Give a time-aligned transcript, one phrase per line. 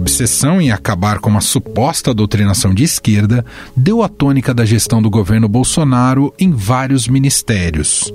[0.00, 3.44] obsessão em acabar com uma suposta doutrinação de esquerda
[3.76, 8.12] deu a tônica da gestão do governo Bolsonaro em vários ministérios.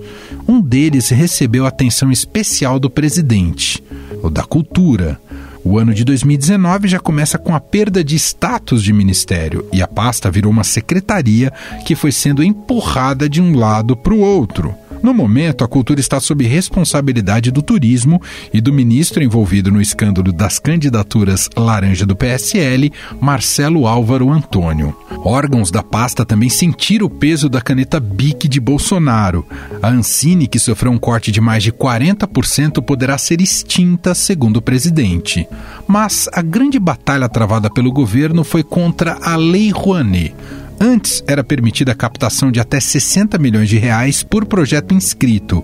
[0.48, 3.84] Um deles recebeu atenção especial do presidente,
[4.24, 5.20] o da cultura.
[5.64, 9.88] O ano de 2019 já começa com a perda de status de ministério e a
[9.88, 11.52] pasta virou uma secretaria
[11.86, 14.76] que foi sendo empurrada de um lado para o outro.
[15.02, 18.22] No momento, a cultura está sob responsabilidade do turismo
[18.54, 24.96] e do ministro envolvido no escândalo das candidaturas laranja do PSL, Marcelo Álvaro Antônio.
[25.24, 29.46] Órgãos da pasta também sentiram o peso da caneta BIC de Bolsonaro.
[29.82, 34.62] A Ancine, que sofreu um corte de mais de 40%, poderá ser extinta, segundo o
[34.62, 35.48] presidente.
[35.88, 40.34] Mas a grande batalha travada pelo governo foi contra a Lei Rouanet
[40.80, 45.64] Antes era permitida a captação de até 60 milhões de reais por projeto inscrito.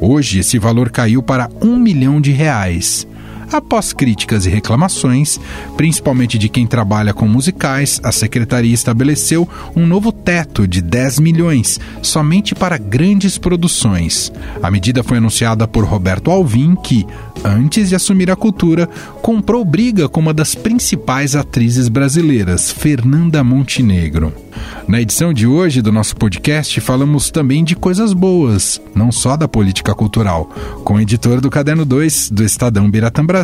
[0.00, 3.06] Hoje esse valor caiu para 1 milhão de reais.
[3.52, 5.40] Após críticas e reclamações,
[5.76, 11.80] principalmente de quem trabalha com musicais, a secretaria estabeleceu um novo teto de 10 milhões,
[12.00, 14.32] somente para grandes produções.
[14.62, 17.04] A medida foi anunciada por Roberto Alvim, que,
[17.44, 18.88] antes de assumir a cultura,
[19.20, 24.32] comprou briga com uma das principais atrizes brasileiras, Fernanda Montenegro.
[24.86, 29.46] Na edição de hoje do nosso podcast, falamos também de coisas boas, não só da
[29.46, 30.46] política cultural,
[30.84, 33.39] com o editor do Caderno 2 do Estadão Biratã Brasil,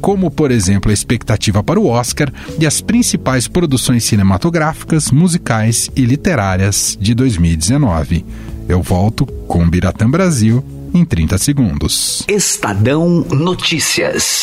[0.00, 6.04] como, por exemplo, a expectativa para o Oscar e as principais produções cinematográficas, musicais e
[6.04, 8.24] literárias de 2019.
[8.68, 12.24] Eu volto com Biratã Brasil em 30 segundos.
[12.28, 14.42] Estadão Notícias.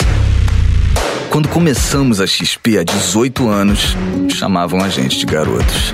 [1.30, 3.96] Quando começamos a XP há 18 anos,
[4.30, 5.94] chamavam a gente de garotos.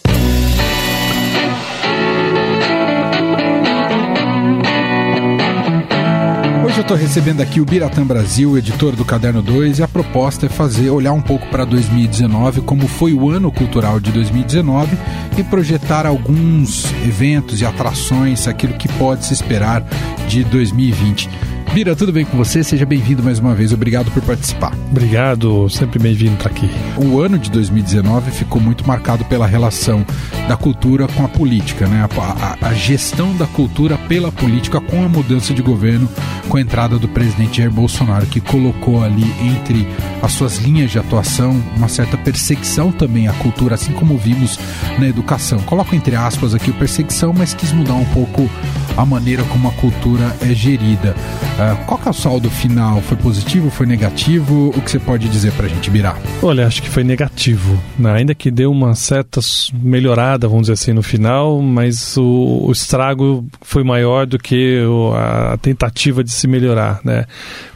[6.81, 10.49] Eu estou recebendo aqui o Biratã Brasil, editor do Caderno 2, e a proposta é
[10.49, 14.97] fazer olhar um pouco para 2019, como foi o ano cultural de 2019
[15.37, 19.85] e projetar alguns eventos e atrações, aquilo que pode se esperar
[20.27, 21.29] de 2020.
[21.73, 22.65] Bira, tudo bem com você?
[22.65, 23.71] Seja bem-vindo mais uma vez.
[23.71, 24.73] Obrigado por participar.
[24.89, 26.69] Obrigado, sempre bem-vindo estar aqui.
[26.97, 30.05] O ano de 2019 ficou muito marcado pela relação
[30.49, 32.05] da cultura com a política, né?
[32.17, 36.09] A, a, a, gestão da cultura pela política com a mudança de governo,
[36.49, 39.87] com a entrada do presidente Jair Bolsonaro, que colocou ali entre
[40.21, 44.59] as suas linhas de atuação uma certa perseguição também à cultura, assim como vimos
[44.99, 45.59] na educação.
[45.59, 48.49] Coloco entre aspas aqui o perseguição, mas quis mudar um pouco
[48.97, 51.15] a maneira como a cultura é gerida.
[51.61, 52.99] Uh, qual que é o saldo final?
[53.01, 53.69] Foi positivo?
[53.69, 54.69] Foi negativo?
[54.75, 56.19] O que você pode dizer para a gente, Birar?
[56.41, 57.79] Olha, acho que foi negativo.
[57.99, 58.11] Né?
[58.13, 59.39] Ainda que deu uma certa
[59.71, 64.81] melhorada, vamos dizer assim, no final, mas o, o estrago foi maior do que
[65.15, 66.99] a tentativa de se melhorar.
[67.03, 67.25] Né?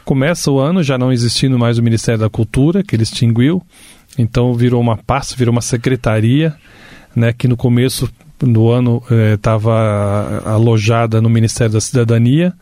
[0.04, 3.62] Começa o ano já não existindo mais o Ministério da Cultura, que ele extinguiu,
[4.18, 6.56] então virou uma pasta, virou uma secretaria,
[7.14, 8.10] né, que no começo
[8.42, 9.02] no ano
[9.34, 12.52] estava eh, alojada no Ministério da Cidadania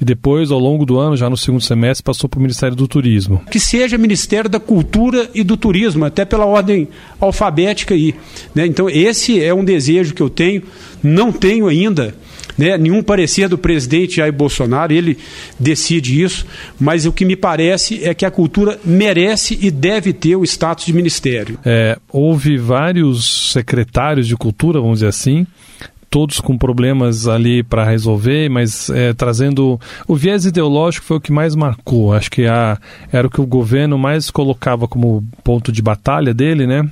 [0.00, 2.86] e depois, ao longo do ano, já no segundo semestre, passou para o Ministério do
[2.86, 3.42] Turismo.
[3.50, 6.88] Que seja Ministério da Cultura e do Turismo, até pela ordem
[7.20, 8.14] alfabética aí.
[8.54, 8.66] Né?
[8.66, 10.62] Então, esse é um desejo que eu tenho,
[11.02, 12.14] não tenho ainda
[12.56, 15.16] né, nenhum parecer do presidente Jair Bolsonaro, ele
[15.58, 16.44] decide isso,
[16.78, 20.84] mas o que me parece é que a cultura merece e deve ter o status
[20.86, 21.58] de ministério.
[21.64, 25.46] É, houve vários secretários de cultura, vamos dizer assim,
[26.10, 31.32] todos com problemas ali para resolver, mas é, trazendo o viés ideológico foi o que
[31.32, 32.12] mais marcou.
[32.12, 32.78] Acho que a,
[33.12, 36.88] era o que o governo mais colocava como ponto de batalha dele, né?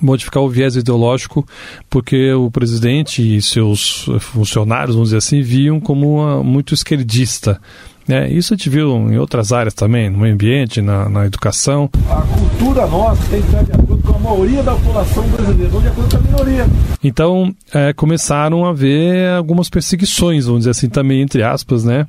[0.00, 1.46] modificar o viés ideológico,
[1.88, 7.60] porque o presidente e seus funcionários, vamos dizer assim, viam como uma, muito esquerdista.
[8.08, 11.88] É, isso a gente viu em outras áreas também, no meio ambiente, na, na educação.
[12.08, 15.88] A cultura nossa tem que estar de com a maioria da população brasileira, não de
[15.88, 16.66] acordo com a minoria.
[17.02, 22.06] Então, é, começaram a haver algumas perseguições, vamos dizer assim, também, entre aspas, né?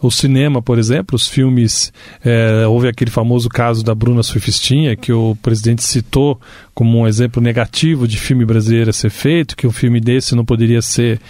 [0.00, 1.92] O cinema, por exemplo, os filmes,
[2.24, 6.40] é, houve aquele famoso caso da Bruna Surfistinha, que o presidente citou
[6.74, 10.44] como um exemplo negativo de filme brasileiro a ser feito, que um filme desse não
[10.44, 11.20] poderia ser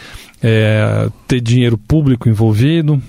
[0.43, 3.03] é, ter dinheiro público envolvido.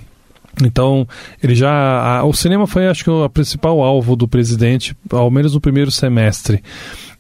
[0.68, 1.08] Então,
[1.42, 1.72] ele já.
[1.72, 5.92] A, o cinema foi, acho que, o principal alvo do presidente, ao menos no primeiro
[5.92, 6.62] semestre.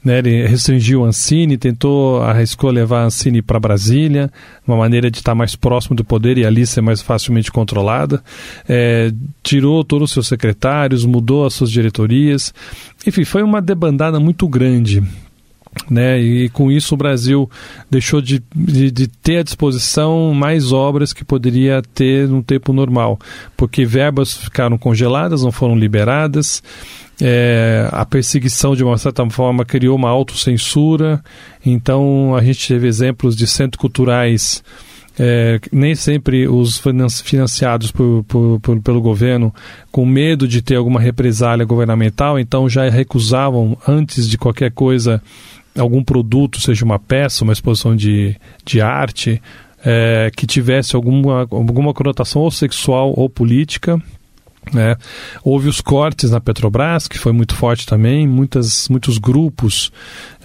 [0.03, 4.31] né, ele restringiu a Ancine, tentou, arriscou levar a Ancine para Brasília,
[4.67, 8.23] uma maneira de estar mais próximo do poder e ali ser mais facilmente controlada.
[8.67, 9.11] É,
[9.43, 12.53] tirou todos os seus secretários, mudou as suas diretorias.
[13.05, 15.03] Enfim, foi uma debandada muito grande.
[15.89, 17.49] Né, e com isso o Brasil
[17.89, 23.17] deixou de, de, de, ter à disposição mais obras que poderia ter no tempo normal,
[23.55, 26.61] porque verbas ficaram congeladas, não foram liberadas,
[27.21, 31.23] é, a perseguição, de uma certa forma, criou uma autocensura.
[31.63, 34.63] Então, a gente teve exemplos de centros culturais,
[35.19, 36.81] é, nem sempre os
[37.23, 39.53] financiados por, por, por, pelo governo,
[39.91, 45.21] com medo de ter alguma represália governamental, então já recusavam, antes de qualquer coisa,
[45.77, 48.35] algum produto, seja uma peça, uma exposição de,
[48.65, 49.41] de arte,
[49.83, 54.01] é, que tivesse alguma, alguma conotação ou sexual ou política.
[54.73, 54.95] Né?
[55.43, 58.27] Houve os cortes na Petrobras, que foi muito forte também.
[58.27, 59.91] Muitas, muitos grupos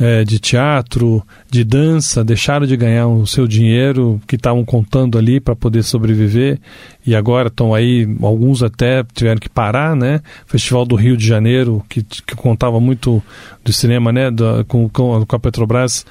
[0.00, 5.38] é, de teatro, de dança, deixaram de ganhar o seu dinheiro que estavam contando ali
[5.38, 6.58] para poder sobreviver
[7.06, 9.94] e agora estão aí, alguns até tiveram que parar.
[9.94, 10.20] Né?
[10.46, 13.22] Festival do Rio de Janeiro, que, que contava muito
[13.62, 14.30] do cinema né?
[14.30, 16.04] Da, com, com, a Petrobras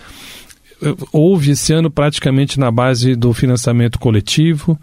[1.12, 4.78] houve esse ano praticamente na base do financiamento coletivo.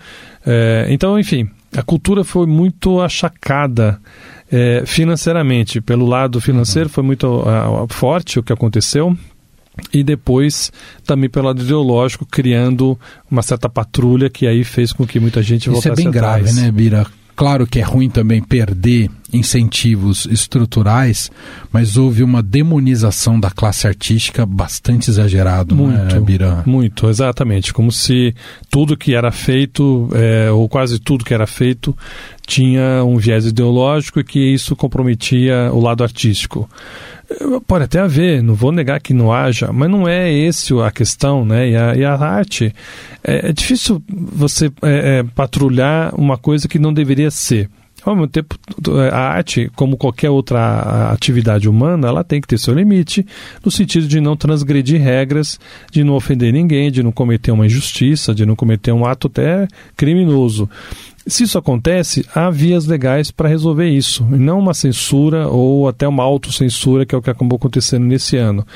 [0.45, 3.99] É, então, enfim, a cultura foi muito achacada
[4.51, 5.81] é, financeiramente.
[5.81, 6.95] Pelo lado financeiro uhum.
[6.95, 9.17] foi muito uh, forte o que aconteceu.
[9.93, 10.71] E depois
[11.07, 12.99] também pelo lado ideológico, criando
[13.31, 16.45] uma certa patrulha que aí fez com que muita gente Isso voltasse é bem atrás.
[16.45, 17.07] grave, né, Bira?
[17.35, 21.31] Claro que é ruim também perder incentivos estruturais,
[21.73, 26.63] mas houve uma demonização da classe artística bastante exagerado, muito, né, Bira?
[26.67, 27.73] Muito, exatamente.
[27.73, 28.35] Como se
[28.71, 31.97] tudo que era feito, é, ou quase tudo que era feito,
[32.47, 36.69] tinha um viés ideológico e que isso comprometia o lado artístico.
[37.67, 41.45] Pode até haver, não vou negar que não haja, mas não é esse a questão,
[41.45, 41.71] né?
[41.71, 42.75] E a, e a arte,
[43.23, 47.69] é, é, difícil você é, é, patrulhar uma coisa que não deveria ser.
[48.05, 48.59] Ao mesmo tempo,
[49.13, 53.25] a arte, como qualquer outra atividade humana, ela tem que ter seu limite,
[53.65, 58.35] no sentido de não transgredir regras, de não ofender ninguém, de não cometer uma injustiça,
[58.35, 60.69] de não cometer um ato até criminoso.
[61.25, 66.07] Se isso acontece, há vias legais para resolver isso, e não uma censura ou até
[66.09, 68.67] uma autocensura, que é o que acabou acontecendo nesse ano.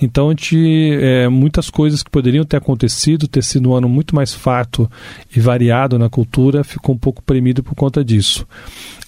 [0.00, 0.56] Então, a gente,
[0.98, 4.90] é, muitas coisas que poderiam ter acontecido, ter sido um ano muito mais farto
[5.34, 8.46] e variado na cultura, ficou um pouco premido por conta disso.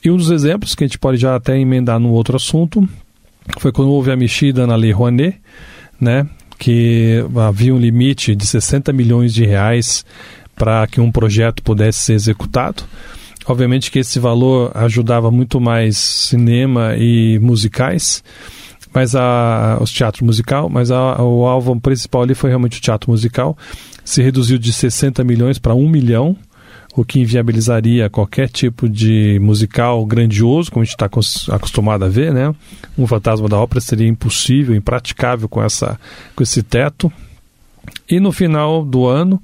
[0.05, 2.87] E um dos exemplos, que a gente pode já até emendar num outro assunto,
[3.59, 5.41] foi quando houve a mexida na Lei Rouanet,
[5.99, 6.27] né,
[6.59, 10.05] que havia um limite de 60 milhões de reais
[10.57, 12.85] para que um projeto pudesse ser executado.
[13.47, 18.23] Obviamente que esse valor ajudava muito mais cinema e musicais,
[18.95, 23.11] mas a, os teatros musical, mas a, o alvo principal ali foi realmente o teatro
[23.11, 23.57] musical.
[24.05, 26.37] Se reduziu de 60 milhões para 1 milhão,
[26.95, 31.07] o que inviabilizaria qualquer tipo de musical grandioso, como a gente está
[31.55, 32.55] acostumado a ver, né?
[32.99, 35.99] Um fantasma da ópera seria impossível, impraticável com, essa,
[36.37, 37.11] com esse teto.
[38.09, 39.43] E no final do ano,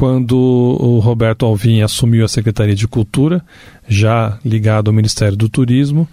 [0.00, 3.44] quando o Roberto Alvim assumiu a Secretaria de Cultura,
[3.86, 6.08] já ligado ao Ministério do Turismo,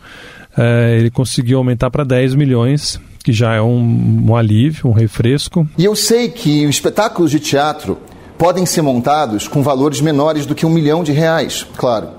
[0.57, 5.65] eh, ele conseguiu aumentar para 10 milhões, que já é um, um alívio, um refresco.
[5.77, 7.97] E eu sei que os espetáculos de teatro
[8.37, 12.09] podem ser montados com valores menores do que um milhão de reais, claro.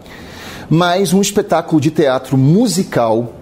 [0.70, 3.34] Mas um espetáculo de teatro musical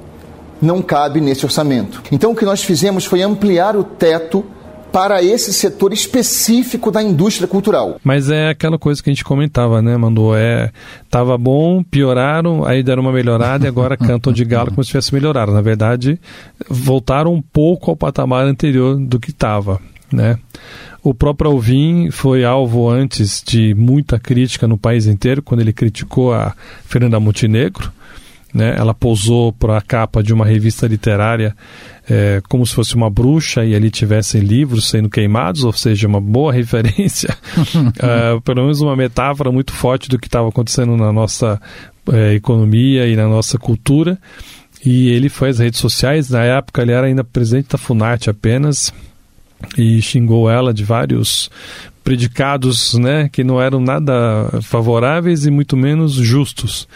[0.61, 2.03] não cabe nesse orçamento.
[2.11, 4.45] Então o que nós fizemos foi ampliar o teto
[4.97, 8.01] para esse setor específico da indústria cultural.
[8.03, 10.35] Mas é aquela coisa que a gente comentava, né, Mandou?
[10.35, 10.73] É,
[11.11, 15.13] tava bom, pioraram, aí deram uma melhorada e agora cantam de galo como se tivesse
[15.13, 15.53] melhorado.
[15.53, 16.19] Na verdade,
[16.67, 19.79] voltaram um pouco ao patamar anterior do que estava,
[20.11, 20.39] né?
[21.03, 26.33] O próprio Alvim foi alvo antes de muita crítica no país inteiro, quando ele criticou
[26.33, 26.55] a
[26.87, 27.93] Fernanda Montenegro,
[28.57, 28.75] né?
[28.75, 31.55] Ela posou para a capa de uma revista literária
[32.09, 36.23] é, como se fosse uma bruxa e ali tivessem livros sendo queimados, ou seja, uma
[36.23, 37.37] boa referência,
[37.69, 41.61] uh, pelo menos uma metáfora muito forte do que estava acontecendo na nossa
[42.11, 44.19] é, economia e na nossa cultura.
[44.83, 48.91] E ele foi às redes sociais, na época ele era ainda presidente da Funarte apenas,
[49.77, 51.51] e xingou ela de vários
[52.07, 54.13] predicados né, que não eram nada
[54.63, 56.87] favoráveis e muito menos justos.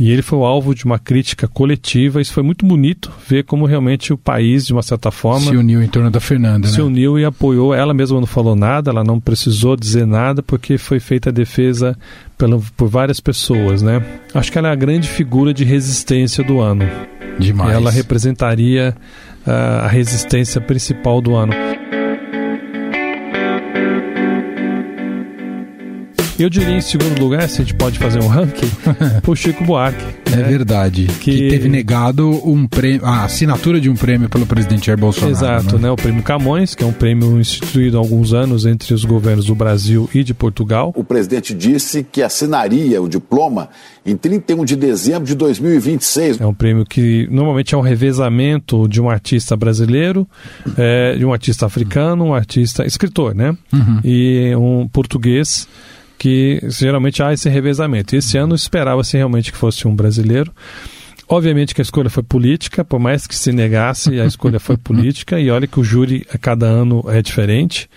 [0.00, 2.22] E ele foi o alvo de uma crítica coletiva.
[2.22, 5.50] Isso foi muito bonito ver como realmente o país, de uma certa forma.
[5.50, 6.84] Se uniu em torno da Fernanda, Se né?
[6.84, 7.74] uniu e apoiou.
[7.74, 11.96] Ela mesma não falou nada, ela não precisou dizer nada, porque foi feita a defesa
[12.38, 14.02] pelo, por várias pessoas, né?
[14.32, 16.88] Acho que ela é a grande figura de resistência do ano.
[17.38, 17.72] Demais.
[17.72, 18.96] Ela representaria
[19.46, 21.52] uh, a resistência principal do ano.
[26.40, 28.70] Eu diria em segundo lugar, se a gente pode fazer um ranking,
[29.28, 30.02] o Chico Buarque.
[30.32, 30.42] É né?
[30.44, 31.06] verdade.
[31.20, 31.32] Que...
[31.32, 31.48] que...
[31.50, 35.32] teve negado um prêmio, a assinatura de um prêmio pelo presidente Jair Bolsonaro.
[35.32, 35.82] Exato, né?
[35.82, 35.90] né?
[35.90, 39.54] O prêmio Camões, que é um prêmio instituído há alguns anos entre os governos do
[39.54, 40.94] Brasil e de Portugal.
[40.96, 43.68] O presidente disse que assinaria o diploma
[44.06, 46.40] em 31 de dezembro de 2026.
[46.40, 50.26] É um prêmio que normalmente é um revezamento de um artista brasileiro,
[50.78, 53.54] é, de um artista africano, um artista escritor, né?
[53.70, 54.00] Uhum.
[54.02, 55.68] E um português
[56.20, 58.14] que geralmente há esse revezamento.
[58.14, 60.52] Esse ano esperava-se realmente que fosse um brasileiro.
[61.26, 65.40] Obviamente que a escolha foi política, por mais que se negasse, a escolha foi política,
[65.40, 67.88] e olha que o júri a cada ano é diferente.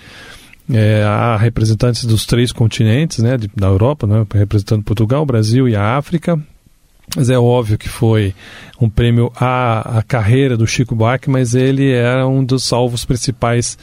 [0.72, 5.98] É, há representantes dos três continentes, né, da Europa, né, representando Portugal, Brasil e a
[5.98, 6.40] África.
[7.18, 8.34] Mas é óbvio que foi
[8.80, 13.78] um prêmio à, à carreira do Chico Buarque, mas ele era um dos alvos principais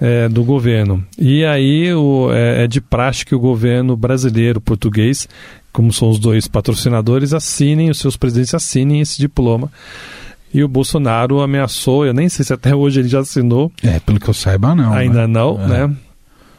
[0.00, 1.04] é, do governo.
[1.18, 5.28] E aí o, é, é de praxe que o governo brasileiro, português,
[5.72, 9.70] como são os dois patrocinadores, assinem, os seus presidentes assinem esse diploma.
[10.52, 13.70] E o Bolsonaro ameaçou, eu nem sei se até hoje ele já assinou.
[13.84, 14.92] É, pelo que eu saiba, não.
[14.92, 15.26] Ainda né?
[15.26, 15.68] não, é.
[15.68, 15.96] né?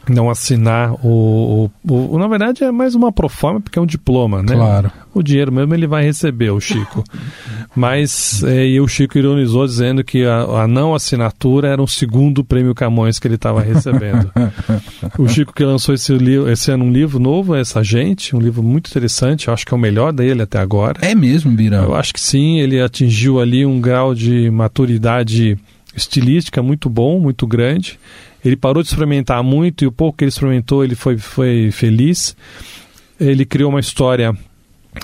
[0.08, 4.42] Não assinar o, o, o, Na verdade, é mais uma proforma, porque é um diploma,
[4.42, 4.54] né?
[4.54, 4.90] Claro.
[5.14, 7.04] O dinheiro mesmo ele vai receber, o Chico.
[7.76, 12.44] Mas é, e o Chico ironizou dizendo que a, a, não assinatura era um segundo
[12.44, 14.30] prêmio Camões que ele estava recebendo.
[15.18, 16.12] o Chico que lançou esse,
[16.50, 19.76] esse ano um livro novo, Essa Gente, um livro muito interessante, eu acho que é
[19.76, 20.98] o melhor dele até agora.
[21.00, 21.84] É mesmo, Birão?
[21.84, 25.58] Eu acho que sim, ele atingiu ali um grau de maturidade
[25.96, 27.98] estilística muito bom, muito grande.
[28.44, 32.36] Ele parou de experimentar muito e o pouco que ele experimentou ele foi, foi feliz.
[33.20, 34.36] Ele criou uma história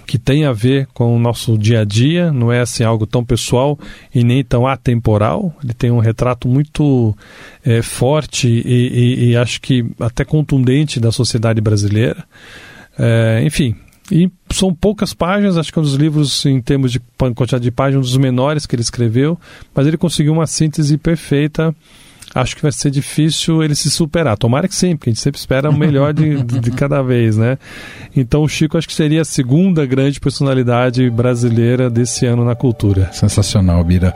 [0.07, 3.25] que tem a ver com o nosso dia a dia, não é assim algo tão
[3.25, 3.79] pessoal
[4.15, 5.55] e nem tão atemporal.
[5.63, 7.17] Ele tem um retrato muito
[7.65, 12.25] é, forte e, e, e, acho que até contundente da sociedade brasileira.
[12.99, 13.75] É, enfim,
[14.11, 17.01] e são poucas páginas, acho que é um dos livros, em termos de
[17.35, 19.39] quantidade de páginas, um dos menores que ele escreveu,
[19.75, 21.75] mas ele conseguiu uma síntese perfeita
[22.35, 24.37] acho que vai ser difícil ele se superar.
[24.37, 27.59] Tomara que sim, porque a gente sempre espera o melhor de, de, cada vez, né?
[28.15, 33.11] Então o Chico acho que seria a segunda grande personalidade brasileira desse ano na cultura.
[33.13, 34.15] Sensacional, Bira.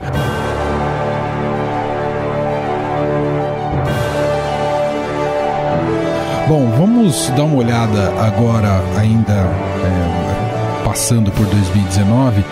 [6.49, 12.43] Bom, vamos dar uma olhada agora, ainda é, passando por 2019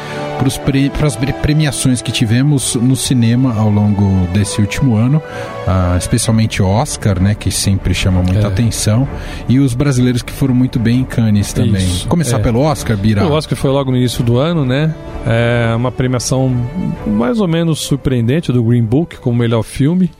[0.96, 7.20] para as premiações que tivemos no cinema ao longo desse último ano, uh, especialmente Oscar,
[7.20, 8.46] né, que sempre chama muita é.
[8.46, 9.06] atenção,
[9.46, 11.84] e os brasileiros que foram muito bem em Cannes também.
[11.84, 12.42] Isso, Começar é.
[12.42, 13.26] pelo Oscar, Bira?
[13.26, 14.94] O Oscar foi logo no início do ano, né?
[15.26, 16.50] É uma premiação
[17.06, 20.10] mais ou menos surpreendente do Green Book como melhor filme.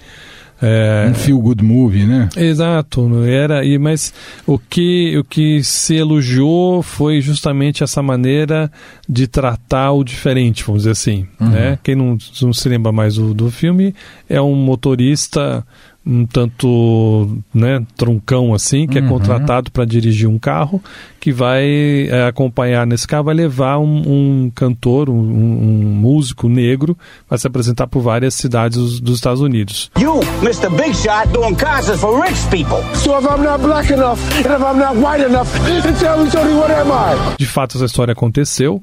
[0.63, 2.29] É, um feel good movie, né?
[2.37, 4.13] Exato, era e mas
[4.47, 8.71] o que o que se elogiou foi justamente essa maneira
[9.09, 11.49] de tratar o diferente, vamos dizer assim, uhum.
[11.49, 11.79] né?
[11.83, 13.95] Quem não, não se lembra mais do, do filme
[14.29, 15.65] é um motorista
[16.05, 19.07] um tanto né, troncão assim, que é uhum.
[19.07, 20.83] é contratado para dirigir um carro,
[21.21, 26.97] que vai é, acompanhar nesse carro, vai levar um, um cantor, um, um, músico negro,
[27.29, 29.91] vai se apresentar por várias cidades dos, dos, Estados Unidos.
[29.99, 30.71] You, Mr.
[30.71, 32.83] Big Shot, doing concerts for rich people.
[32.95, 36.55] So if I'm not black enough, and if I'm not white enough, then tell me,
[36.55, 37.37] what am I?
[37.39, 38.83] De fato, essa história aconteceu,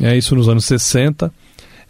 [0.00, 1.32] é isso nos anos 60.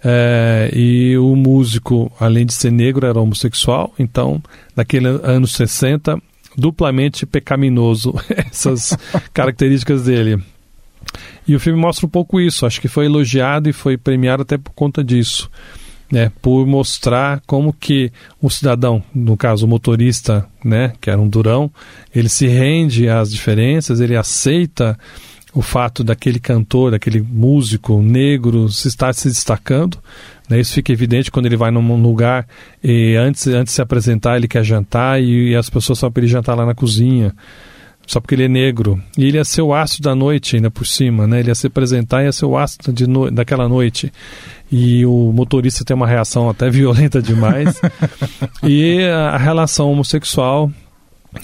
[0.05, 4.43] É, e o músico, além de ser negro, era homossexual, então,
[4.75, 6.21] naquele anos 60,
[6.57, 8.97] duplamente pecaminoso essas
[9.33, 10.43] características dele.
[11.47, 14.59] E o filme mostra um pouco isso, acho que foi elogiado e foi premiado até
[14.59, 15.51] por conta disso.
[16.09, 21.29] Né, por mostrar como que um cidadão, no caso o motorista, né, que era um
[21.29, 21.69] durão,
[22.15, 24.97] ele se rende às diferenças, ele aceita
[25.57, 29.99] o fato daquele cantor, daquele músico negro se estar se destacando.
[30.51, 30.61] Né?
[30.61, 32.47] Isso fica evidente quando ele vai num lugar
[32.85, 36.21] e antes, antes de se apresentar ele quer jantar e, e as pessoas só para
[36.21, 37.35] ele jantar lá na cozinha
[38.07, 39.03] só porque ele é negro.
[39.19, 41.41] E ele ia ser o astro da noite ainda por cima, né?
[41.41, 43.31] Ele ia se apresentar e ia ser o astro de no...
[43.31, 44.13] daquela noite.
[44.71, 47.81] E o motorista tem uma reação até violenta demais.
[48.63, 50.71] e a relação homossexual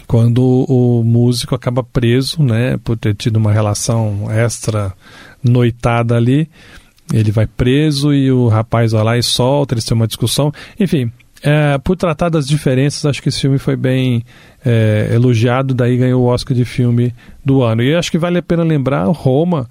[0.06, 4.92] quando o músico acaba preso, né, por ter tido uma relação extra
[5.42, 6.48] noitada ali,
[7.12, 11.10] ele vai preso e o rapaz vai lá e solta, eles têm uma discussão, enfim,
[11.42, 14.24] é, por tratar das diferenças, acho que esse filme foi bem
[14.64, 17.12] é, elogiado, daí ganhou o Oscar de filme
[17.44, 17.82] do ano.
[17.82, 19.68] E acho que vale a pena lembrar Roma,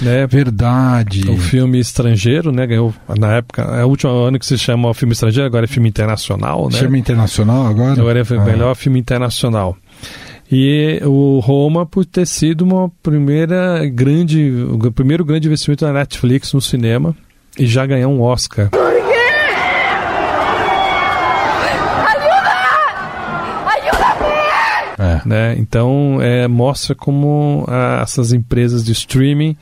[0.00, 0.26] né?
[0.26, 1.30] Verdade.
[1.30, 2.66] O filme estrangeiro, né?
[2.66, 5.88] Ganhou na época, é o último ano que se chama filme estrangeiro, agora é filme
[5.88, 6.78] internacional, né?
[6.78, 8.00] Chama internacional agora?
[8.00, 9.76] Agora é o melhor filme internacional.
[10.50, 16.54] E o Roma por ter sido uma primeira grande, o primeiro grande investimento da Netflix
[16.54, 17.14] no cinema
[17.58, 18.70] e já ganhar um Oscar.
[25.00, 25.07] É.
[25.24, 25.56] Né?
[25.58, 29.56] Então, é, mostra como ah, essas empresas de streaming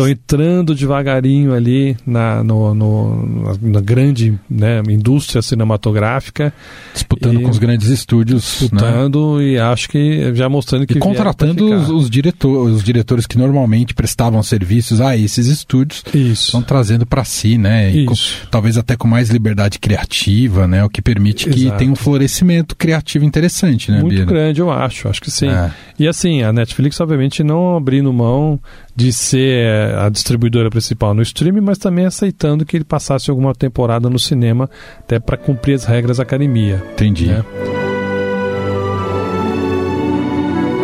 [0.00, 6.52] estão entrando devagarinho ali na, no, no- na grande né, indústria cinematográfica,
[6.92, 8.42] Disputando E- com os grandes estúdios.
[8.42, 8.58] né?
[8.60, 13.38] disputando e acho que já mostrando que E contratando os, os, diretor, os diretores que
[13.38, 16.02] normalmente prestavam serviços a esses estúdios.
[16.14, 16.46] Isso.
[16.46, 18.04] Estão trazendo para si, né?
[18.04, 18.14] Com-
[18.50, 20.84] talvez até com mais liberdade criativa, né?
[20.84, 21.78] O que permite que Exato.
[21.78, 24.24] tenha um florescimento criativo interessante, né, Muito Bira?
[24.26, 25.08] grande, eu acho.
[25.08, 25.48] Acho que sim.
[25.48, 25.70] É.
[25.98, 28.58] E assim, a Netflix, obviamente, não abrindo mão
[29.00, 33.54] de ser eh, a distribuidora principal no streaming, mas também aceitando que ele passasse alguma
[33.54, 36.82] temporada no cinema, até para cumprir as regras da academia.
[36.92, 37.28] Entendi.
[37.28, 37.42] né?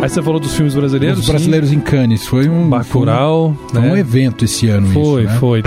[0.01, 1.19] Aí você falou dos filmes brasileiros.
[1.19, 1.31] Os sim.
[1.31, 3.87] brasileiros em Cannes foi um, Bacurau, foi um, né?
[3.87, 5.39] foi um evento esse ano Foi, isso, né?
[5.39, 5.63] foi.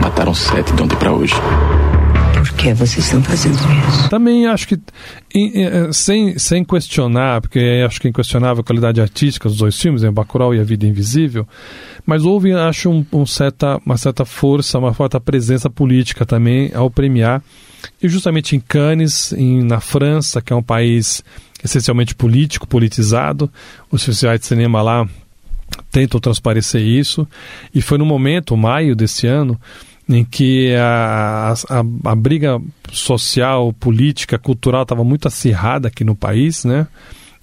[0.00, 1.34] Mataram sete de ontem pra hoje.
[2.72, 4.08] Que vocês estão fazendo isso?
[4.10, 4.78] Também acho que,
[5.34, 10.02] em- sem, sem questionar, porque acho que é inquestionável a qualidade artística dos dois filmes,
[10.02, 11.46] né, Bacurau e A Vida Invisível,
[12.06, 16.90] mas houve, acho, um, um certa, uma certa força, uma certa presença política também ao
[16.90, 17.42] premiar,
[18.02, 21.22] e justamente em Cannes, em, na França, que é um país
[21.64, 23.50] essencialmente político, politizado,
[23.90, 25.08] os festivais de cinema lá
[25.90, 27.26] tentam transparecer isso.
[27.74, 29.60] E foi no momento, maio desse ano,
[30.08, 32.60] em que a, a, a briga
[32.90, 36.86] social, política, cultural estava muito acirrada aqui no país, né?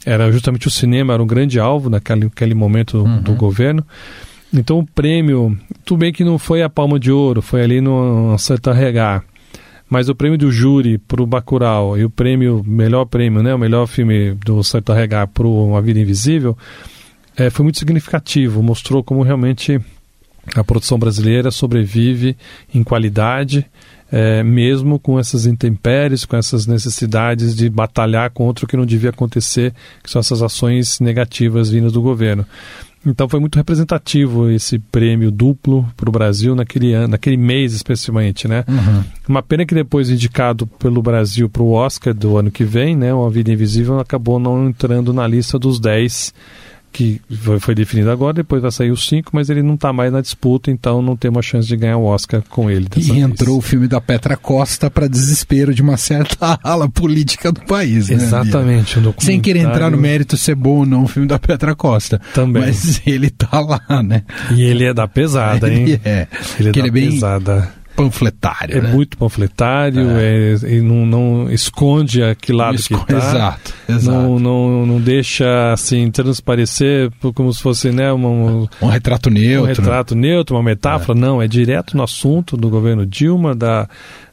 [0.06, 3.84] Era justamente o cinema era um grande alvo naquele, naquele momento do governo.
[4.54, 8.38] Então o prêmio, tudo bem que não foi a palma de ouro, foi ali no
[8.38, 9.24] Santa Regar.
[9.90, 13.60] Mas o prêmio do júri para o Bacurau e o prêmio, melhor prêmio, né, o
[13.60, 16.58] melhor filme do Santa Regar para A Vida Invisível,
[17.38, 18.64] é, foi muito significativo.
[18.64, 19.80] Mostrou como realmente
[20.54, 22.38] a produção brasileira sobrevive
[22.74, 23.66] em qualidade,
[24.12, 29.10] é, mesmo com essas intempéries, com essas necessidades de batalhar contra o que não devia
[29.10, 32.46] acontecer, que são essas ações negativas vindas do governo.
[33.06, 38.48] Então foi muito representativo esse prêmio duplo para o Brasil naquele ano, naquele mês especialmente,
[38.48, 38.64] né?
[39.30, 43.14] Uma pena que depois indicado pelo Brasil para o Oscar do ano que vem, né,
[43.14, 46.34] o A Vida Invisível acabou não entrando na lista dos 10
[46.96, 47.20] que
[47.60, 50.72] foi, definido agora, depois vai sair os 5, mas ele não está mais na disputa,
[50.72, 52.88] então não tem uma chance de ganhar o Oscar com ele.
[52.96, 53.18] E vez.
[53.18, 58.08] entrou o filme da Petra Costa para desespero de uma certa ala política do país,
[58.08, 58.16] né?
[58.16, 61.76] Exatamente, um Sem querer entrar no mérito ser bom ou não o filme da Petra
[61.76, 62.22] Costa.
[62.34, 62.64] Também.
[62.64, 64.24] Mas ele tá lá, né?
[64.56, 65.84] E ele é da pesada, hein?
[65.84, 66.28] Ele é.
[66.58, 67.74] Ele é da ele é bem pesada.
[67.96, 68.92] Panfletário, É né?
[68.92, 70.56] muito panfletário, é.
[70.70, 73.18] e não, não esconde a que lado Esco- que tá.
[73.18, 74.18] Exato, exato.
[74.18, 79.34] Não, não, não deixa assim transparecer como se fosse né, uma- um, Um retrato um
[79.34, 79.68] neutro.
[79.82, 81.18] retrato neutro, uma metáfora.
[81.18, 83.88] Não, é direto no assunto do governo Dilma, da,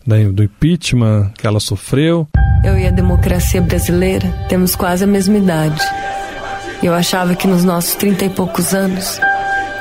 [0.06, 2.26] da- do impeachment que ela sofreu.
[2.64, 5.80] Eu e a democracia brasileira temos quase a mesma idade.
[6.82, 9.20] Eu achava que nos nossos trinta e poucos anos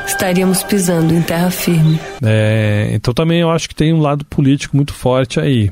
[0.06, 2.00] estaríamos pisando em terra firme.
[2.24, 5.72] É, então também eu acho que tem um lado político muito forte aí.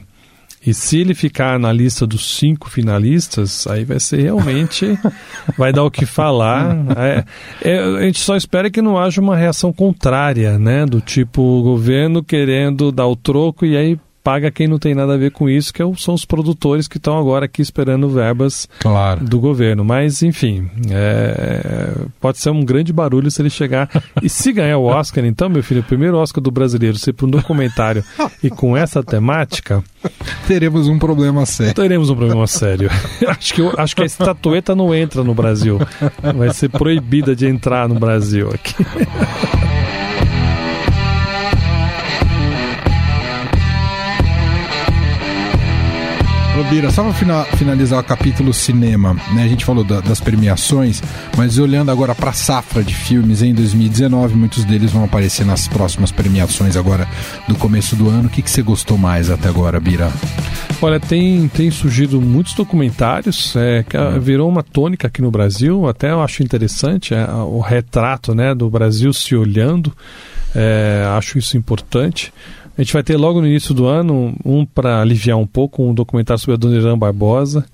[0.65, 4.97] E se ele ficar na lista dos cinco finalistas, aí vai ser realmente.
[5.57, 6.75] vai dar o que falar.
[6.97, 7.23] É,
[7.61, 10.85] é, a gente só espera que não haja uma reação contrária, né?
[10.85, 15.13] Do tipo o governo querendo dar o troco e aí paga quem não tem nada
[15.13, 18.67] a ver com isso, que é são os produtores que estão agora aqui esperando verbas
[18.79, 19.23] Claro.
[19.25, 19.83] do governo.
[19.83, 23.89] Mas, enfim, é, pode ser um grande barulho se ele chegar.
[24.21, 27.25] E se ganhar o Oscar, então, meu filho, o primeiro Oscar do brasileiro ser para
[27.25, 28.03] um documentário
[28.43, 29.83] e com essa temática,
[30.47, 31.73] Teremos um problema sério.
[31.73, 32.89] teremos um problema sério.
[33.27, 35.79] acho, que, acho que a estatueta não entra no Brasil.
[36.35, 38.75] Vai ser proibida de entrar no Brasil aqui.
[46.65, 49.43] Bira, só para finalizar o capítulo cinema, né?
[49.43, 51.01] A gente falou da- das premiações,
[51.37, 55.67] mas olhando agora para a safra de filmes em 2019, muitos deles vão aparecer nas
[55.67, 57.07] próximas premiações agora
[57.47, 58.27] do começo do ano.
[58.27, 60.11] O que, que você gostou mais até agora, Bira?
[60.81, 65.87] Olha, tem, tem surgido muitos documentários, é, que ah, virou uma tônica aqui no Brasil,
[65.87, 69.91] até eu acho interessante é, o retrato né, do Brasil se olhando,
[70.55, 72.31] é, acho isso importante.
[72.79, 75.93] A gente vai ter logo no início do ano um para aliviar um pouco, um
[75.93, 77.65] documentário sobre a Dona Irã Barbosa,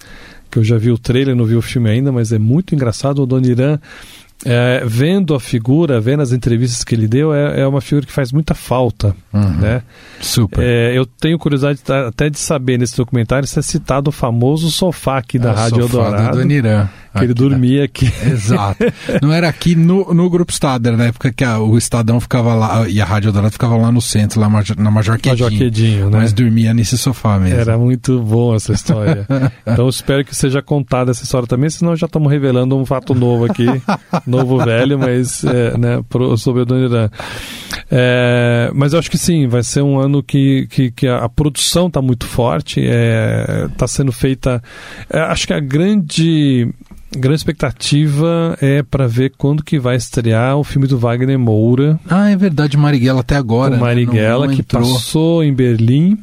[0.49, 3.21] que eu já vi o trailer, não vi o filme ainda, mas é muito engraçado.
[3.21, 3.77] A Dona Irã
[4.43, 8.11] é, vendo a figura, vendo as entrevistas que ele deu, é, é uma figura que
[8.11, 9.57] faz muita falta, Uhum.
[9.59, 9.83] né?
[10.19, 10.63] Super.
[10.63, 15.19] É, eu tenho curiosidade até de saber nesse documentário se é citado o famoso sofá
[15.19, 16.89] aqui da É o Rádio sofá do Eldorado, Adoniran.
[17.19, 17.49] Que ele Aqui, né?
[17.49, 18.05] dormia aqui.
[18.29, 18.83] Exato.
[19.21, 22.53] Não era aqui no, no Grupo Estado, era na época que a- o Estadão ficava
[22.53, 25.45] lá e a Rádio Eldorado ficava lá no centro, lá na Major Quedinho.
[25.45, 26.17] Major Quedinho, né?
[26.19, 27.59] Mas dormia nesse sofá mesmo.
[27.59, 29.25] Era muito bom essa história.
[29.65, 33.45] então espero que seja contada essa história também, senão já estamos revelando um fato novo
[33.45, 33.65] aqui,
[34.27, 37.09] novo velho, mas é, né, pro, sobre o Dona Irã.
[37.91, 41.29] É, mas eu acho que sim, vai ser um ano que, que, que a, a
[41.29, 42.81] produção está muito forte,
[43.71, 44.61] está sendo feita.
[45.09, 46.67] é, acho que a grande
[47.17, 52.29] grande expectativa é para ver quando que vai estrear o filme do Wagner Moura, Ah,
[52.29, 53.71] é verdade, Marighella até agora.
[53.73, 53.81] o né?
[53.81, 54.93] Marighella, Não- não que entrou.
[54.93, 56.17] passou em Berlim.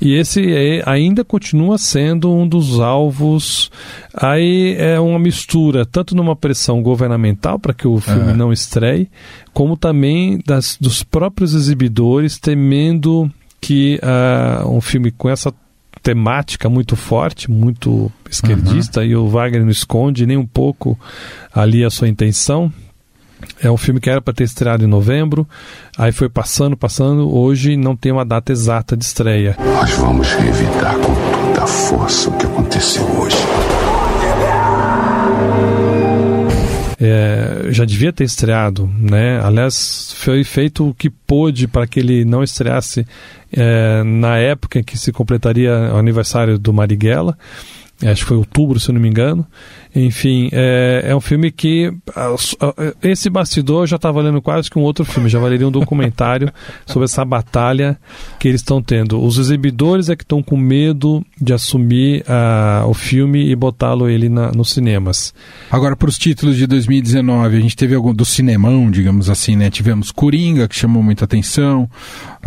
[0.00, 3.68] E esse é- ainda continua sendo um dos alvos.
[4.14, 8.34] Aí é uma mistura, tanto numa pressão governamental para que o filme É.
[8.34, 9.10] não estreie,
[9.52, 13.28] como também das, dos próprios exibidores temendo
[13.60, 15.52] que ah, um filme com essa
[16.08, 20.98] temática muito forte, muito esquerdista, e o Wagner não esconde nem um pouco
[21.54, 22.72] ali a sua intenção.
[23.62, 25.46] É um filme que era para ter estreado em novembro,
[25.98, 27.30] aí foi passando, passando.
[27.30, 29.54] Hoje não tem uma data exata de estreia.
[29.60, 33.36] Nós vamos revidar com toda a força o que aconteceu hoje.
[37.00, 39.40] É, já devia ter estreado, né?
[39.40, 43.06] Aliás, foi feito o que pôde para que ele não estreasse
[43.52, 47.38] é, na época em que se completaria o aniversário do Marighella.
[48.04, 49.44] Acho que foi outubro, se eu não me engano.
[49.94, 51.92] Enfim, é, é um filme que.
[52.34, 55.70] s- ah, Esse bastidor já está valendo quase que um outro filme, já valeria um
[55.70, 56.52] documentário
[56.86, 57.98] sobre essa batalha
[58.38, 59.20] que eles estão tendo.
[59.20, 64.28] Os exibidores é que estão com medo de assumir ah, o filme e botá-lo ele
[64.28, 65.34] na, nos cinemas.
[65.68, 69.70] Agora, para os títulos de 2019, a gente teve algum do cinemão, digamos assim, né?
[69.70, 71.90] Tivemos Coringa, que chamou muita atenção.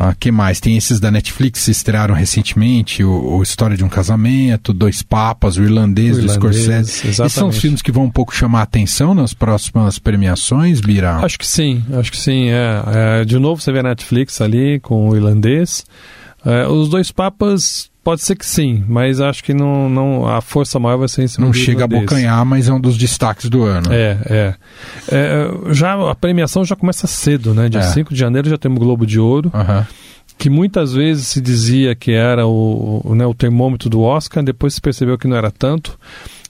[0.04, 0.60] Ah, que mais?
[0.60, 5.58] Tem esses da Netflix que estrearam recentemente, o, o História de um Casamento, Dois Papas,
[5.58, 7.08] o Irlandês, O do Irlandês, Scorsese.
[7.08, 7.60] Esses são os exatamente.
[7.60, 11.18] filmes que vão um pouco chamar a atenção nas próximas premiações, Bira?
[11.18, 12.50] Acho que sim, acho que sim.
[12.50, 13.22] É.
[13.22, 15.86] É, de novo, você vê a Netflix ali com o irlandês.
[16.44, 20.80] É, os dois papas, pode ser que sim, mas acho que não, não a força
[20.80, 23.64] maior vai ser em cima Não chega a bocanhar, mas é um dos destaques do
[23.64, 23.92] ano.
[23.92, 24.56] É, é.
[25.10, 27.70] É, Já, a premiação já começa cedo, né?
[27.70, 27.84] Dia É.
[27.84, 29.86] 5 de janeiro já temos o Globo de Ouro, Aham.
[30.38, 34.74] que muitas vezes se dizia que era o, o, né, o termômetro do Oscar, depois
[34.74, 35.98] se percebeu que não era tanto.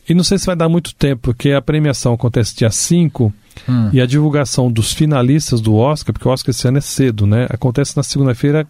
[0.10, 3.34] E não sei se vai dar muito tempo, porque a premiação acontece dia 5
[3.68, 3.90] Hum.
[3.92, 7.48] e a divulgação dos finalistas do Oscar, porque o Oscar esse ano é cedo, né?
[7.50, 8.66] Acontece na segunda-feira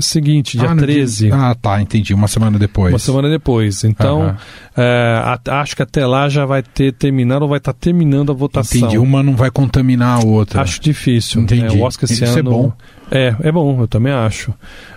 [0.00, 1.26] seguinte, dia Ah, no 13.
[1.26, 2.12] dia- Ah, tá, entendi.
[2.14, 2.92] Uma semana depois.
[2.92, 3.84] Uma semana depois.
[3.84, 4.36] Então, Aham.
[4.76, 8.34] é, a- acho que até lá já vai ter terminado ou vai estar terminando a
[8.34, 8.78] votação.
[8.78, 8.98] Entendi.
[8.98, 10.62] Uma não vai contaminar a outra.
[10.62, 11.42] Acho difícil.
[11.42, 11.62] Entendi.
[11.62, 11.70] né?
[11.70, 12.50] O Oscar esse Isso é ano.
[12.50, 12.72] bom.
[13.10, 14.52] É, é bom, eu também acho.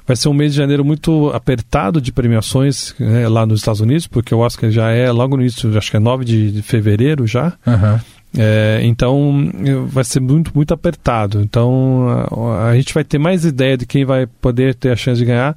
[0.08, 4.08] Vai ser um mês de janeiro muito apertado de premiações né, lá nos Estados Unidos,
[4.08, 7.28] porque o Oscar já é logo no início, acho que é 9 de, de fevereiro
[7.28, 7.54] já.
[7.68, 8.00] Aham.
[8.36, 9.50] É, então
[9.88, 11.42] vai ser muito, muito apertado.
[11.42, 15.20] Então a, a gente vai ter mais ideia de quem vai poder ter a chance
[15.20, 15.56] de ganhar,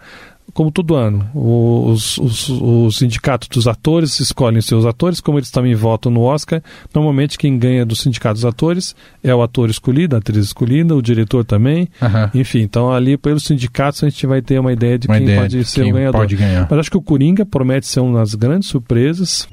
[0.55, 1.29] como todo ano.
[1.35, 6.63] Os, os, os sindicatos dos atores escolhem seus atores, como eles também votam no Oscar.
[6.95, 11.03] Normalmente quem ganha do sindicato dos atores é o ator escolhido, a atriz escolhida, o
[11.03, 11.89] diretor também.
[12.03, 12.31] Aham.
[12.35, 15.41] Enfim, então ali pelos sindicatos a gente vai ter uma ideia de Uma quem ideia
[15.43, 16.21] pode de ser quem o ganhador.
[16.21, 16.67] pode ganhar.
[16.71, 19.47] Mas acho que o Coringa promete ser uma das grandes surpresas.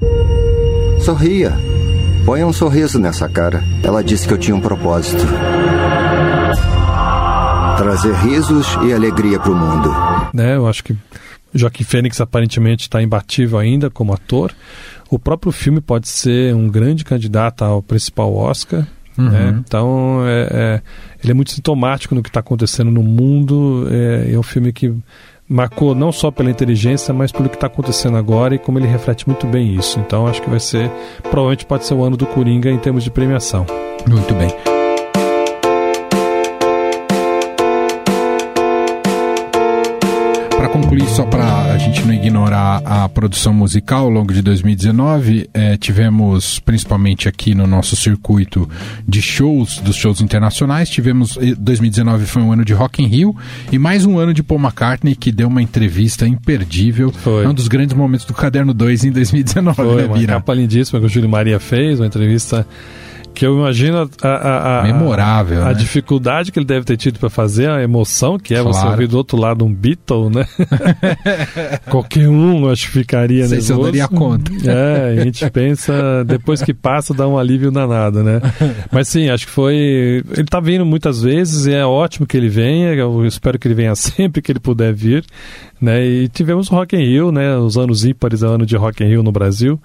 [1.00, 1.52] Sorria.
[2.28, 3.64] Ponha um sorriso nessa cara.
[3.82, 5.22] Ela disse que eu tinha um propósito.
[7.78, 9.88] Trazer risos e alegria pro mundo.
[10.34, 10.54] né?
[10.54, 10.94] Eu acho que
[11.54, 14.52] Joaquim Fênix aparentemente está imbatível ainda como ator.
[15.08, 18.86] O próprio filme pode ser um grande candidato ao principal Oscar.
[19.16, 19.30] Uhum.
[19.30, 19.62] né?
[19.66, 20.82] Então, é, é,
[21.24, 23.88] ele é muito sintomático no que está acontecendo no mundo.
[23.90, 24.94] É, é um filme que
[25.48, 29.26] marcou não só pela inteligência, mas pelo que está acontecendo agora e como ele reflete
[29.26, 29.98] muito bem isso.
[29.98, 30.90] Então, acho que vai ser,
[31.22, 33.64] provavelmente pode ser o ano do Coringa em termos de premiação.
[34.06, 34.77] Muito bem.
[41.18, 46.60] Só para a gente não ignorar a produção musical ao longo de 2019, eh, tivemos,
[46.60, 48.70] principalmente aqui no nosso circuito
[49.04, 53.36] de shows, dos shows internacionais, tivemos, eh, 2019 foi um ano de Rock in Rio
[53.72, 57.10] e mais um ano de Paul McCartney, que deu uma entrevista imperdível.
[57.10, 57.44] Foi.
[57.44, 61.00] É um dos grandes momentos do Caderno 2 em 2019, Foi né, uma capa lindíssima
[61.00, 62.64] que o Júlio Maria fez, uma entrevista
[63.38, 65.74] que eu imagino a, a, a memorável, a, né?
[65.74, 68.76] dificuldade que ele deve ter tido para fazer a emoção que é claro.
[68.76, 70.44] você ouvir do outro lado um Beatle, né?
[71.88, 74.50] Qualquer um acho que ficaria Sei se eu daria conta.
[74.68, 78.40] É, a gente pensa depois que passa dá um alívio danado, né?
[78.90, 82.48] Mas sim, acho que foi ele tá vindo muitas vezes e é ótimo que ele
[82.48, 82.92] venha.
[82.92, 85.24] Eu espero que ele venha sempre que ele puder vir,
[85.80, 86.04] né?
[86.04, 87.56] E tivemos o Rock in Rio, né?
[87.56, 89.80] Os anos ímpares, é o ano de Rock in Rio no Brasil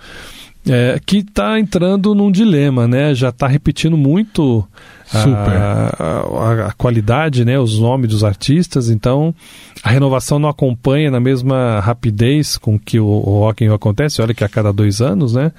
[0.67, 3.13] é, que está entrando num dilema, né?
[3.13, 4.65] Já está repetindo muito
[5.11, 7.59] a, a, a, qualidade, né?
[7.59, 9.35] Os nomes dos artistas, então
[9.83, 14.21] a renovação não acompanha na mesma rapidez com que o, o Rock acontece.
[14.21, 15.51] Olha que a cada dois anos, né?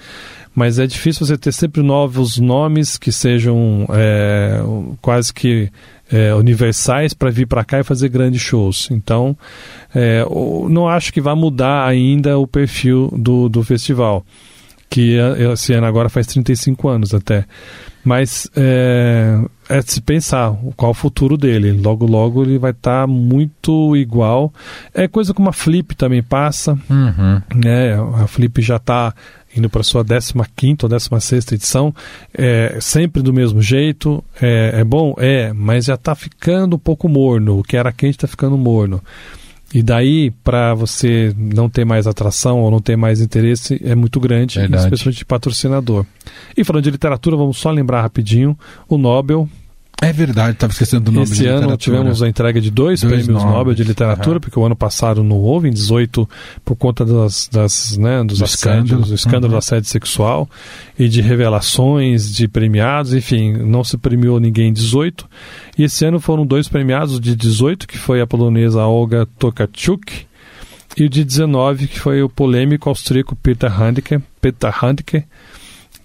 [0.55, 4.61] Mas é difícil você ter sempre novos nomes que sejam é,
[5.03, 5.69] quase que
[6.11, 8.89] é, universais para vir para cá e fazer grandes shows.
[8.91, 9.37] Então,
[9.93, 10.25] é,
[10.71, 14.25] não acho que vai mudar ainda o perfil do, do festival
[14.95, 15.17] que
[15.53, 17.45] esse ano agora faz 35 anos até.
[18.05, 21.73] Mas é, é de se pensar qual o futuro dele.
[21.73, 24.55] Logo, logo ele vai estar tá muito igual.
[24.95, 26.79] É coisa como a Flip também passa.
[26.89, 27.43] Uhum.
[27.57, 27.95] Né?
[28.23, 29.13] A Flip já está
[29.57, 31.95] indo para sua 15 ou 16 edição,
[32.33, 34.23] é, sempre do mesmo jeito.
[34.41, 35.17] É, é bom?
[35.19, 37.59] É, mas já está ficando um pouco morno.
[37.59, 39.03] O que era quente está ficando morno.
[39.75, 44.21] E daí, para você não ter mais atração ou não ter mais interesse, é muito
[44.21, 44.85] grande, Verdade.
[44.85, 46.07] especialmente de patrocinador.
[46.57, 48.57] E falando de literatura, vamos só lembrar rapidinho:
[48.89, 49.49] o Nobel
[50.03, 53.29] é verdade, estava esquecendo do nome Esse ano tivemos a entrega de dois, dois prêmios
[53.29, 53.45] nomes.
[53.45, 54.41] Nobel de literatura, uhum.
[54.41, 56.29] porque o ano passado não houve, em 18,
[56.65, 59.51] por conta das, das né, dos do assédios, do escândalo uhum.
[59.53, 60.49] do assédio sexual
[60.99, 65.27] e de revelações de premiados, enfim, não se premiou ninguém em 18.
[65.79, 70.27] E esse ano foram dois premiados, de 18, que foi a polonesa Olga Tokarczuk,
[70.97, 75.25] e o de 19, que foi o polêmico austríaco Peter Handke, Peter Handke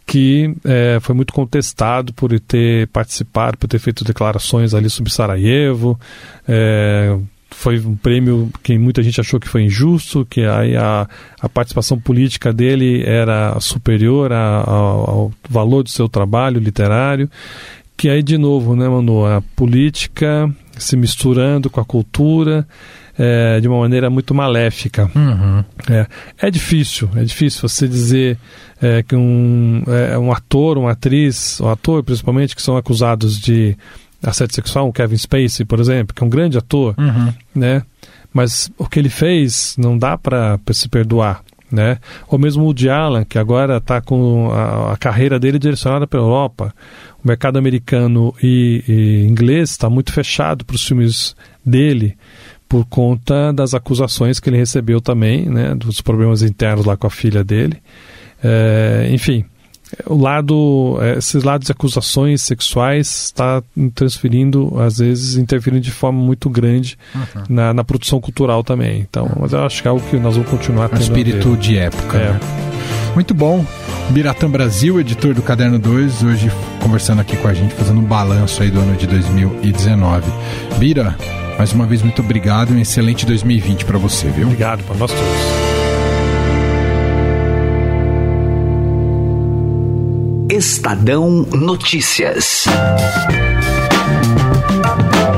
[0.09, 5.99] que é, foi muito contestado por ter participado, por ter feito declarações ali sobre Sarajevo.
[6.47, 7.15] É,
[7.51, 11.07] foi um prêmio que muita gente achou que foi injusto, que aí a,
[11.39, 17.29] a participação política dele era superior a, a, ao valor do seu trabalho literário.
[17.95, 22.67] Que aí, de novo, né, Manu, a política se misturando com a cultura
[23.19, 25.11] é, de uma maneira muito maléfica.
[25.13, 25.63] Uhum.
[25.89, 26.07] É,
[26.39, 28.39] é difícil, é difícil você dizer
[28.81, 33.77] é, que um, é, um ator, uma atriz, um ator principalmente, que são acusados de
[34.23, 37.33] assédio sexual, o Kevin Spacey, por exemplo, que é um grande ator, uhum.
[37.53, 37.83] né?
[38.33, 41.41] Mas o que ele fez não dá para se perdoar.
[41.71, 41.99] Né?
[42.27, 46.19] Ou mesmo o de Allen, que agora está com a, a, carreira dele direcionada para
[46.19, 46.73] a Europa.
[47.23, 52.17] O mercado americano e, e inglês está muito fechado para os filmes dele
[52.69, 57.09] por conta das acusações que ele recebeu também, né, dos problemas internos lá com a
[57.09, 57.77] filha dele.
[58.43, 59.43] É, enfim,
[60.05, 63.63] o lado, é, esses lados de acusações sexuais está
[63.95, 67.43] transferindo, às vezes interferindo de forma muito grande uhum.
[67.49, 68.99] na, na, produção cultural também.
[69.09, 70.99] Então, mas eu acho que é algo que nós vamos continuar tendo.
[70.99, 72.17] Um espírito de época.
[72.17, 72.33] É.
[72.33, 72.39] Né?
[73.15, 73.65] Muito bom.
[74.11, 76.51] Biratã Brasil, editor do Caderno 2, hoje
[76.81, 80.31] conversando aqui com a gente, fazendo um balanço aí do ano de 2019.
[80.77, 81.15] Bira,
[81.59, 84.45] mais uma vez, muito obrigado e um excelente 2020 para você, viu?
[84.45, 85.27] Obrigado para nós todos.
[90.49, 92.63] Estadão Notícias.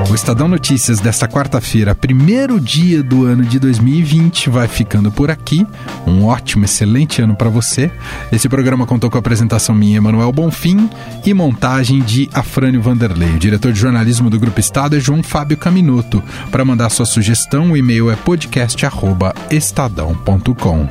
[0.09, 5.67] O Estadão Notícias desta quarta-feira, primeiro dia do ano de 2020, vai ficando por aqui.
[6.07, 7.91] Um ótimo, excelente ano para você.
[8.31, 10.89] Esse programa contou com a apresentação minha, Emanuel Bonfim,
[11.25, 13.35] e montagem de Afrânio Vanderlei.
[13.35, 16.23] O diretor de jornalismo do Grupo Estado é João Fábio Caminuto.
[16.49, 20.87] Para mandar sua sugestão, o e-mail é podcast@estadão.com.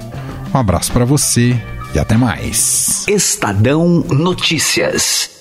[0.52, 1.58] Um abraço para você
[1.94, 3.06] e até mais.
[3.08, 5.39] Estadão Notícias.